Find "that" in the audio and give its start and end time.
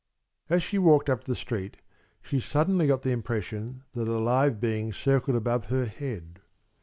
3.93-4.07